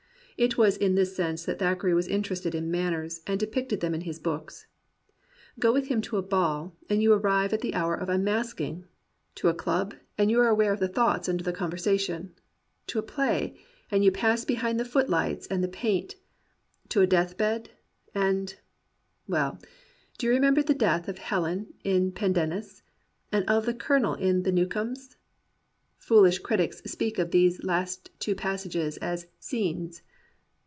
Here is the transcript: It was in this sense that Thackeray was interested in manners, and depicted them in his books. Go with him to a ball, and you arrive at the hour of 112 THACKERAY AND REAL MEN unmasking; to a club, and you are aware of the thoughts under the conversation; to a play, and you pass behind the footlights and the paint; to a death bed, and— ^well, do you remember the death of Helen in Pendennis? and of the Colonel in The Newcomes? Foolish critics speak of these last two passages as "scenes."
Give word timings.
It 0.37 0.57
was 0.57 0.75
in 0.75 0.95
this 0.95 1.15
sense 1.15 1.45
that 1.45 1.59
Thackeray 1.59 1.93
was 1.93 2.07
interested 2.07 2.55
in 2.55 2.71
manners, 2.71 3.21
and 3.27 3.39
depicted 3.39 3.79
them 3.79 3.93
in 3.93 4.01
his 4.01 4.17
books. 4.17 4.65
Go 5.59 5.71
with 5.71 5.85
him 5.89 6.01
to 6.01 6.17
a 6.17 6.23
ball, 6.23 6.75
and 6.89 6.99
you 6.99 7.13
arrive 7.13 7.53
at 7.53 7.61
the 7.61 7.75
hour 7.75 7.93
of 7.93 8.07
112 8.07 8.45
THACKERAY 8.47 8.65
AND 8.65 8.69
REAL 8.73 8.77
MEN 8.81 8.83
unmasking; 8.87 9.35
to 9.35 9.49
a 9.49 9.53
club, 9.53 9.93
and 10.17 10.31
you 10.31 10.39
are 10.41 10.47
aware 10.47 10.73
of 10.73 10.79
the 10.79 10.87
thoughts 10.87 11.29
under 11.29 11.43
the 11.43 11.53
conversation; 11.53 12.33
to 12.87 12.97
a 12.97 13.03
play, 13.03 13.55
and 13.91 14.03
you 14.03 14.11
pass 14.11 14.43
behind 14.43 14.79
the 14.79 14.83
footlights 14.85 15.45
and 15.45 15.63
the 15.63 15.67
paint; 15.67 16.15
to 16.89 17.01
a 17.01 17.05
death 17.05 17.37
bed, 17.37 17.69
and— 18.15 18.55
^well, 19.29 19.63
do 20.17 20.25
you 20.25 20.33
remember 20.33 20.63
the 20.63 20.73
death 20.73 21.07
of 21.07 21.19
Helen 21.19 21.71
in 21.83 22.11
Pendennis? 22.11 22.81
and 23.31 23.47
of 23.47 23.67
the 23.67 23.75
Colonel 23.75 24.15
in 24.15 24.41
The 24.41 24.51
Newcomes? 24.51 25.17
Foolish 25.99 26.39
critics 26.39 26.81
speak 26.87 27.19
of 27.19 27.29
these 27.29 27.63
last 27.63 28.09
two 28.19 28.33
passages 28.33 28.97
as 28.97 29.27
"scenes." 29.37 30.01